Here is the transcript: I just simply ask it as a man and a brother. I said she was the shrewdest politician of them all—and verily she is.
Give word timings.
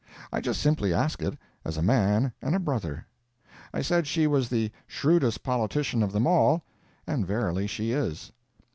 I 0.33 0.41
just 0.41 0.59
simply 0.59 0.95
ask 0.95 1.21
it 1.21 1.37
as 1.63 1.77
a 1.77 1.83
man 1.83 2.33
and 2.41 2.55
a 2.55 2.59
brother. 2.59 3.05
I 3.71 3.83
said 3.83 4.07
she 4.07 4.25
was 4.25 4.49
the 4.49 4.71
shrewdest 4.87 5.43
politician 5.43 6.01
of 6.01 6.11
them 6.11 6.25
all—and 6.25 7.23
verily 7.27 7.67
she 7.67 7.91
is. 7.91 8.31